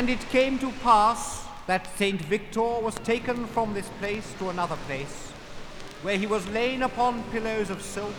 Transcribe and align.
And 0.00 0.08
it 0.08 0.30
came 0.30 0.58
to 0.60 0.72
pass 0.82 1.44
that 1.66 1.86
Saint 1.98 2.22
Victor 2.22 2.80
was 2.80 2.94
taken 3.04 3.46
from 3.48 3.74
this 3.74 3.86
place 4.00 4.32
to 4.38 4.48
another 4.48 4.76
place, 4.86 5.28
where 6.00 6.16
he 6.16 6.26
was 6.26 6.48
lain 6.48 6.84
upon 6.84 7.22
pillows 7.24 7.68
of 7.68 7.82
silk, 7.82 8.14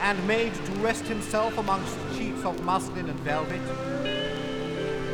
and 0.00 0.26
made 0.26 0.54
to 0.54 0.72
rest 0.80 1.04
himself 1.04 1.58
amongst 1.58 1.94
sheets 2.16 2.42
of 2.42 2.64
muslin 2.64 3.10
and 3.10 3.20
velvet. 3.20 3.60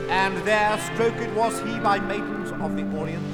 And 0.09 0.37
there 0.47 0.79
stroked 0.95 1.29
was 1.35 1.59
he 1.63 1.77
by 1.81 1.99
maidens 1.99 2.53
of 2.53 2.77
the 2.77 2.85
Orient. 2.97 3.27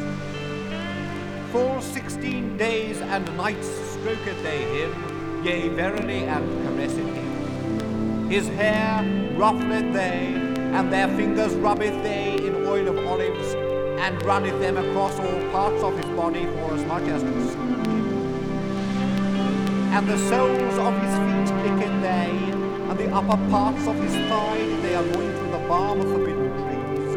Full 1.53 1.82
sixteen 1.82 2.57
days 2.57 3.03
and 3.03 3.36
nights 3.36 3.68
stroked 3.68 4.43
they 4.43 4.63
him, 4.81 5.45
yea, 5.45 5.68
verily, 5.68 6.25
and 6.25 6.49
caressed 6.67 6.96
him. 6.96 8.31
His 8.31 8.49
hair 8.49 9.04
ruffled 9.36 9.93
they, 9.93 10.32
and 10.73 10.91
their 10.91 11.09
fingers 11.09 11.53
rubbeth 11.57 12.03
they 12.03 12.32
oil 12.72 12.89
of 12.89 12.99
olives, 13.07 13.54
and 14.04 14.22
runneth 14.25 14.58
them 14.58 14.76
across 14.79 15.18
all 15.21 15.50
parts 15.50 15.82
of 15.82 15.94
his 15.99 16.11
body 16.17 16.46
for 16.46 16.72
as 16.72 16.85
much 16.86 17.07
as 17.14 17.21
soothe. 17.21 17.57
And 19.94 20.08
the 20.08 20.17
soles 20.30 20.79
of 20.86 20.94
his 21.04 21.14
feet 21.25 21.50
licked 21.64 22.00
they, 22.00 22.32
and 22.89 22.96
the 22.99 23.08
upper 23.13 23.39
parts 23.50 23.86
of 23.86 23.96
his 23.96 24.14
thigh 24.30 24.64
they 24.80 24.94
anoint 24.94 25.36
with 25.43 25.53
the 25.53 25.63
balm 25.68 26.00
of 26.00 26.08
forbidden 26.13 26.50
trees. 26.63 27.11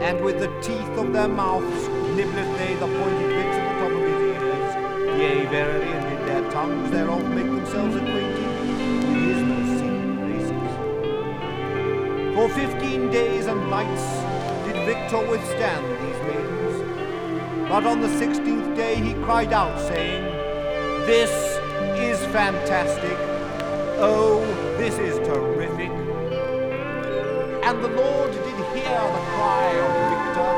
And 0.00 0.16
with 0.24 0.38
the 0.38 0.50
teeth 0.62 0.94
of 0.96 1.12
their 1.12 1.28
mouths 1.28 1.88
nibbleth 2.16 2.52
they 2.58 2.74
the 2.74 2.86
pointed 2.86 3.30
bits 3.36 3.56
at 3.58 3.64
the 3.68 3.74
top 3.82 3.92
of 3.98 4.02
his 4.10 4.20
ears. 4.30 4.72
Yea, 5.18 5.46
verily, 5.46 5.90
and 5.96 6.04
with 6.10 6.22
their 6.28 6.44
tongues 6.52 6.88
thereof 6.92 7.24
make 7.30 7.46
themselves 7.46 7.96
acquainted 7.96 8.48
with 9.08 9.22
his 9.26 9.40
most 9.50 9.72
secret 9.80 10.12
places. 10.22 10.70
For 12.36 12.46
fifteen 12.60 13.10
days 13.10 13.46
and 13.46 13.60
nights 13.68 14.06
Victor 14.88 15.20
withstand 15.28 15.84
these 16.00 16.20
maidens. 16.22 17.68
But 17.68 17.84
on 17.84 18.00
the 18.00 18.08
sixteenth 18.16 18.74
day 18.74 18.94
he 18.94 19.12
cried 19.22 19.52
out, 19.52 19.78
saying, 19.78 20.24
This 21.04 21.30
is 22.00 22.18
fantastic. 22.32 23.18
Oh, 24.00 24.40
this 24.78 24.96
is 24.98 25.18
terrific. 25.28 25.90
And 27.68 27.84
the 27.84 27.88
Lord 27.88 28.32
did 28.32 28.58
hear 28.72 29.00
the 29.16 29.24
cry 29.36 29.68
of 29.84 29.90
Victor, 30.08 30.54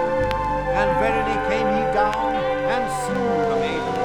and 0.78 0.88
verily 1.02 1.38
came 1.50 1.66
he 1.66 1.84
down 1.92 2.32
and 2.70 2.84
slew 3.02 3.32
the 3.50 3.56
maidens, 3.66 3.99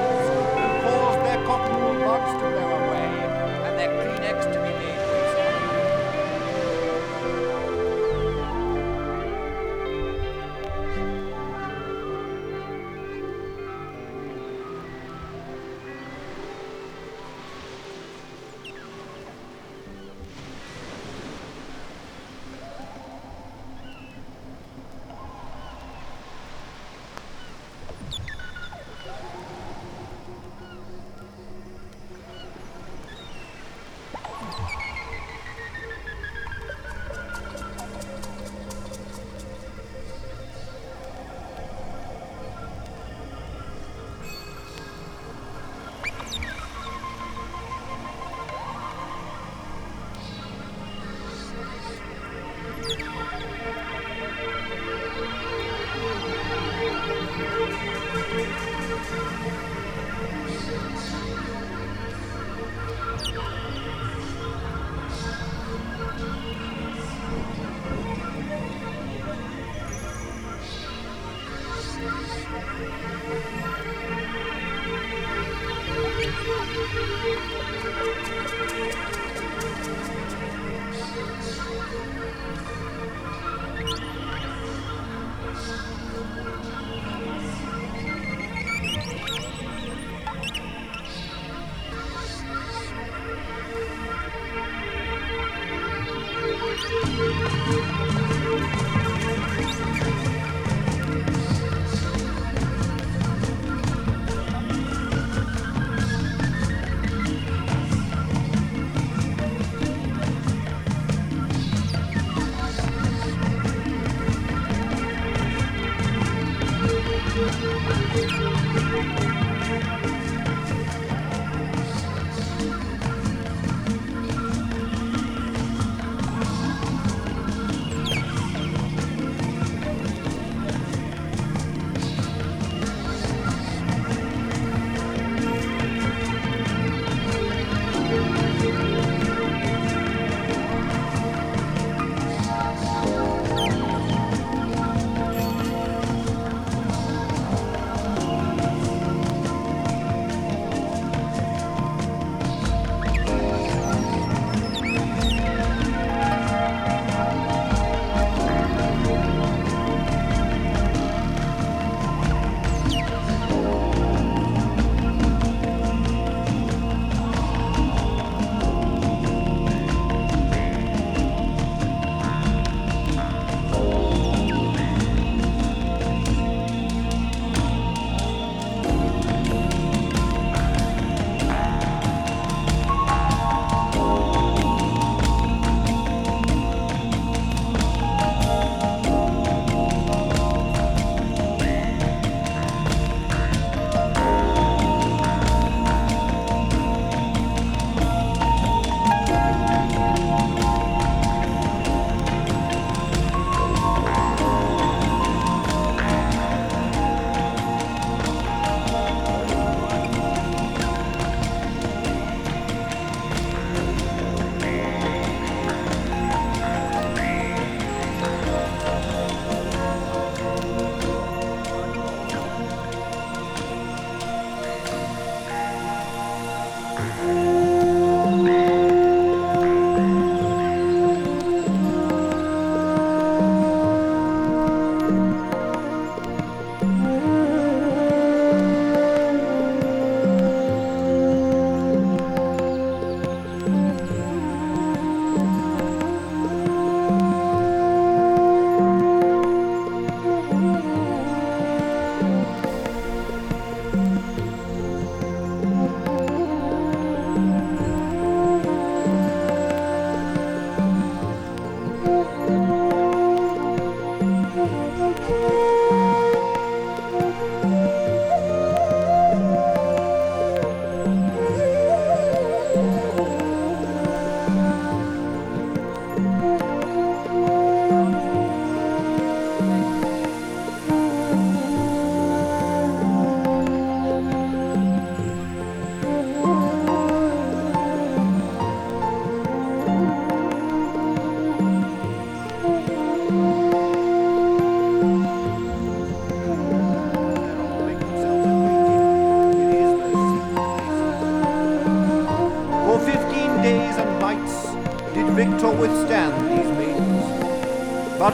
Música 96.88 97.95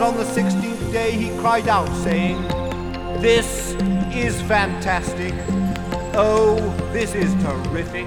But 0.03 0.09
on 0.09 0.17
the 0.17 0.25
sixteenth 0.25 0.91
day 0.91 1.13
he 1.13 1.29
cried 1.39 1.69
out, 1.69 1.89
saying, 2.03 2.43
This 3.23 3.77
is 4.13 4.43
fantastic. 4.43 5.33
Oh, 6.15 6.57
this 6.93 7.15
is 7.15 7.33
terrific. 7.35 8.07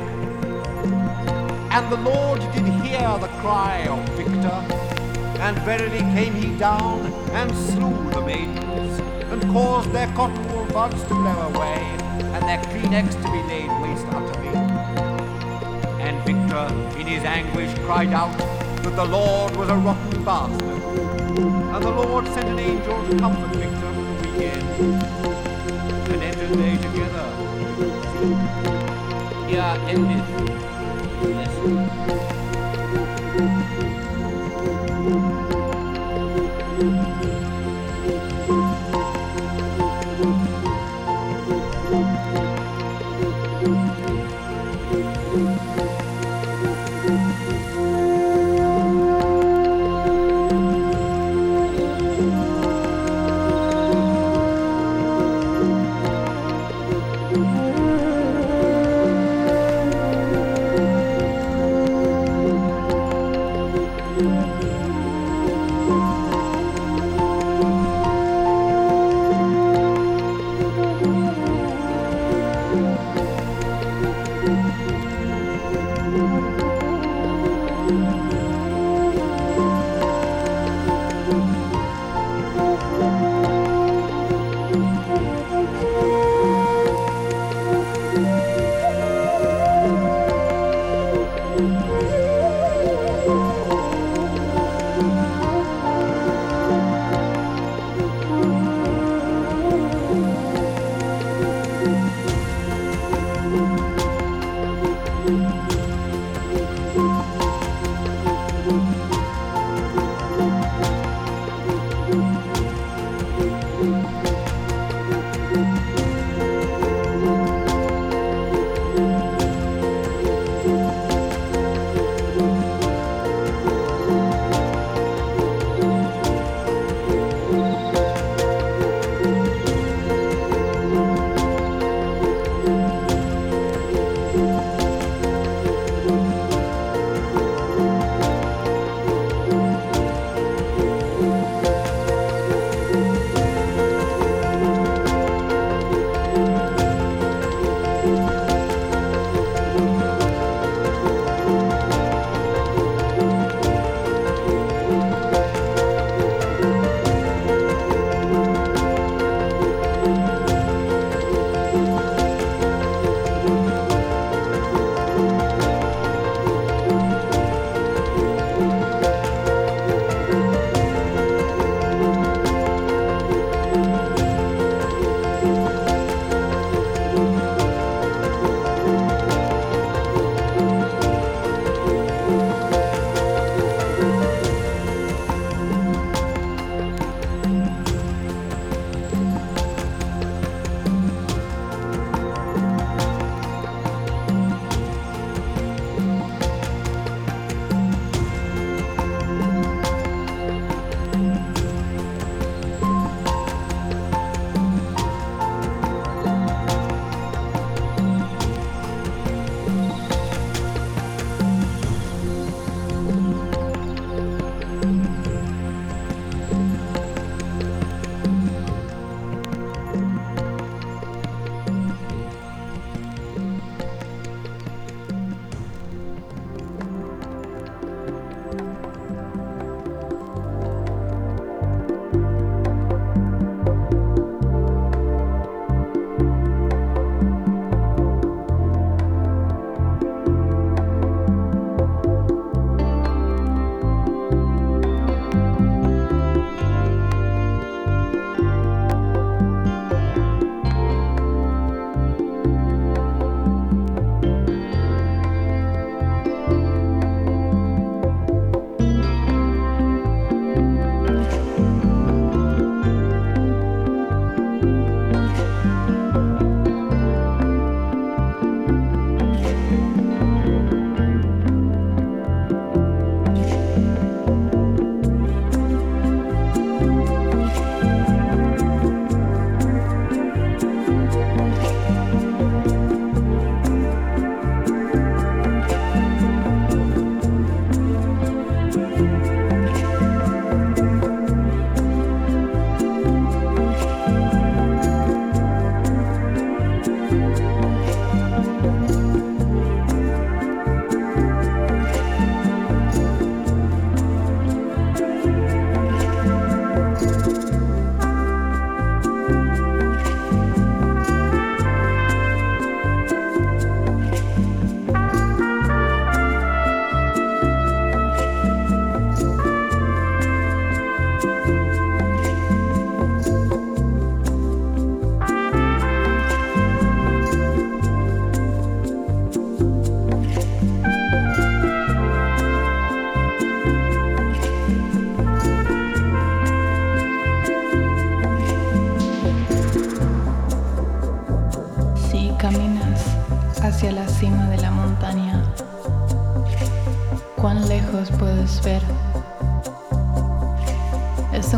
And 1.72 1.90
the 1.90 1.96
Lord 1.96 2.42
did 2.52 2.68
hear 2.84 3.18
the 3.18 3.30
cry 3.40 3.88
of 3.88 4.04
Victor, 4.10 4.60
and 5.40 5.58
verily 5.60 6.00
came 6.14 6.34
he 6.34 6.58
down 6.58 7.00
and 7.32 7.50
slew 7.56 8.10
the 8.12 8.20
maidens, 8.26 9.00
and 9.32 9.42
caused 9.54 9.94
their 9.94 10.08
cotton 10.16 10.46
wool 10.52 10.66
buds 10.74 11.02
to 11.04 11.08
blow 11.08 11.54
away, 11.54 11.80
and 12.36 12.44
their 12.44 12.62
Kleenex 12.66 13.12
to 13.24 13.32
be 13.32 13.42
laid 13.48 13.72
waste 13.82 14.06
utterly. 14.08 14.50
And 16.02 16.22
Victor, 16.26 17.00
in 17.00 17.08
his 17.08 17.24
anguish, 17.24 17.74
cried 17.86 18.12
out 18.12 18.38
that 18.84 18.98
the 18.98 19.06
Lord 19.06 19.56
was 19.56 19.70
a 19.70 19.78
rotten 19.78 20.26
bastard. 20.26 20.85
And 21.76 21.84
the 21.84 21.90
Lord 21.90 22.26
sent 22.28 22.48
an 22.48 22.58
angel 22.58 23.06
to 23.06 23.20
comfort 23.20 23.54
Victor 23.58 23.92
from 23.94 24.06
the 24.06 24.12
weekend, 24.22 24.64
and 26.10 26.24
entered 26.24 26.52
they 26.58 26.78
together. 26.78 27.26
Here 29.50 29.76
endeth 29.90 30.55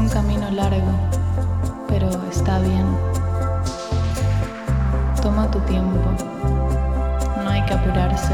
un 0.07 0.13
camino 0.13 0.49
largo, 0.51 0.87
pero 1.89 2.09
está 2.31 2.59
bien. 2.59 2.85
Toma 5.21 5.51
tu 5.51 5.59
tiempo, 5.61 6.09
no 7.43 7.49
hay 7.49 7.61
que 7.65 7.73
apurarse. 7.73 8.33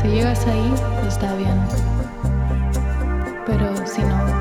Si 0.00 0.08
llegas 0.08 0.46
ahí, 0.46 0.72
está 1.06 1.34
bien, 1.34 1.60
pero 3.46 3.76
si 3.86 4.02
no, 4.02 4.31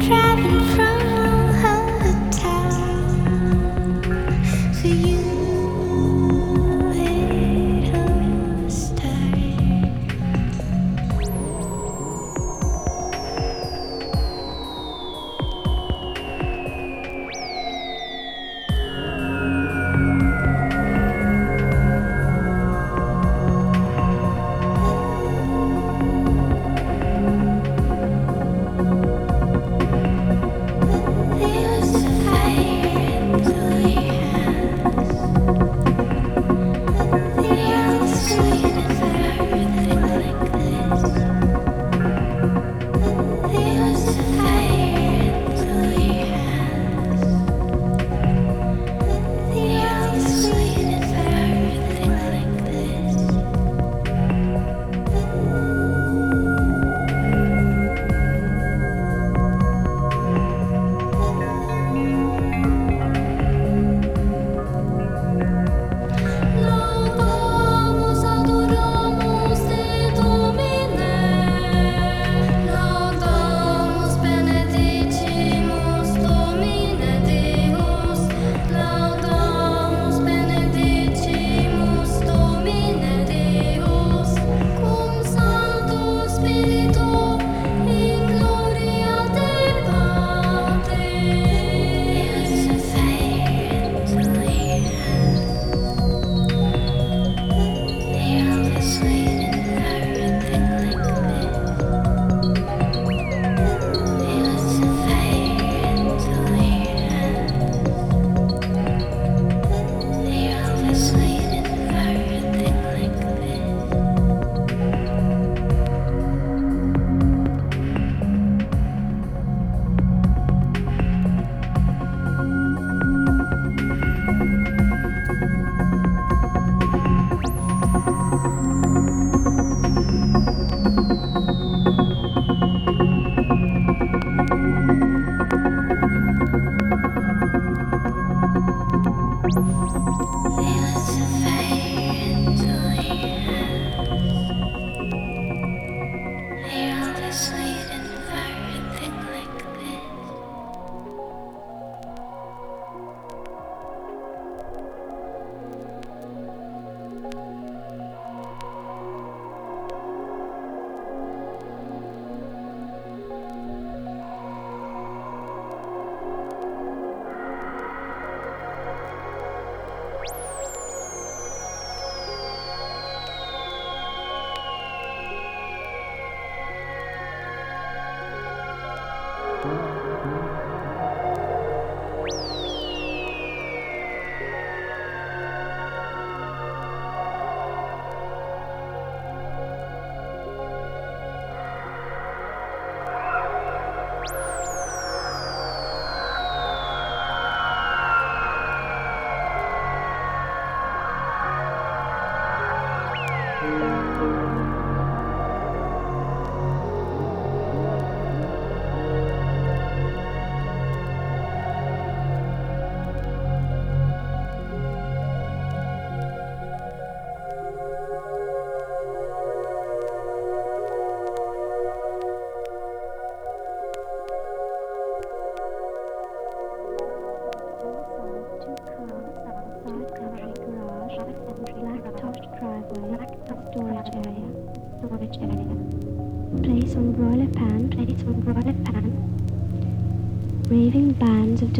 driving 0.00 0.60
from 0.76 1.17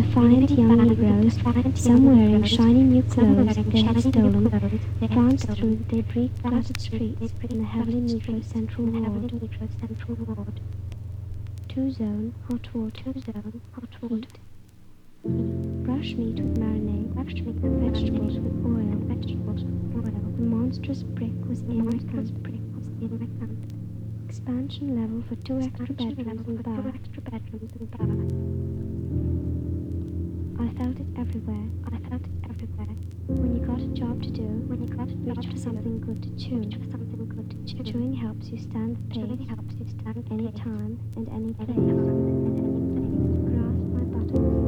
defiant 0.09 0.51
young 0.51 0.89
Negroes, 0.89 1.39
some 1.74 2.06
wearing 2.06 2.43
shiny 2.44 2.82
new 2.82 3.02
clothes 3.02 3.56
they 3.56 3.82
had 3.82 4.01
stolen, 4.01 4.80
pranced 5.12 5.48
through 5.51 5.76
the 5.76 5.97
debris-cluttered 5.97 6.80
streets 6.80 7.32
in 7.51 7.59
the 7.59 7.64
heavily 7.64 8.01
Negro 8.01 8.43
Central 8.43 8.86
Ward. 8.86 10.60
Two 11.68 11.90
zone, 11.90 12.35
hot 12.48 12.74
water, 12.74 13.12
two 13.12 13.20
zone, 13.20 13.60
hot 13.74 14.02
water. 14.02 14.28
Brush 15.85 16.14
meat 16.14 16.36
with 16.36 16.59
marinade, 16.59 17.12
brush 17.12 17.35
meat 17.35 17.62
and 17.62 17.93
vegetables 17.93 18.39
with 18.39 18.64
oil, 18.64 18.97
vegetables 19.12 19.64
with 19.64 20.06
oil. 20.06 20.22
The 20.36 20.43
monstrous 20.43 21.02
brick 21.02 21.36
was 21.47 21.60
in 21.60 21.85
my 21.85 21.93
hand. 21.93 22.43
brick 22.43 22.62
was 22.74 22.86
in 22.86 23.10
my 23.12 23.26
hand. 23.40 23.74
Expansion 24.26 25.01
level 25.02 25.22
for 25.28 25.36
two 25.44 25.60
extra 25.60 25.93
bedrooms 25.94 26.47
and. 26.48 26.64
Two 26.64 26.93
extra 26.94 27.22
bedrooms 27.22 27.72
and. 28.01 28.78
I 30.60 30.68
felt 30.74 30.98
it 30.98 31.06
everywhere. 31.16 31.68
I 31.86 31.98
felt 32.09 32.22
it 32.22 32.51
everywhere. 32.51 32.89
When 33.28 33.55
you 33.55 33.64
got 33.64 33.80
a 33.80 33.86
job 33.94 34.20
to 34.24 34.30
do, 34.30 34.43
when 34.66 34.82
you 34.82 34.89
got 34.89 35.09
a 35.09 35.14
reach 35.14 35.47
for 35.47 35.56
something 35.56 36.01
good 36.01 36.20
to 36.20 36.30
chew. 36.36 36.56
Reach 36.59 36.74
for 36.74 36.90
something 36.90 37.28
good 37.28 37.51
to 37.51 37.56
chew. 37.64 37.85
Chewing 37.85 38.14
helps 38.14 38.48
you 38.48 38.59
stand 38.59 38.97
the 38.97 39.02
pace. 39.14 39.22
Chewing 39.22 39.47
helps 39.47 39.74
you 39.78 39.86
stand 39.86 40.26
any 40.32 40.51
time 40.52 40.98
and 41.14 41.28
any 41.28 41.52
place. 41.55 41.76
and 41.76 41.90
any 41.90 42.43
place. 42.97 43.55
Grasp 43.55 43.86
my 43.94 44.02
buttocks. 44.02 44.68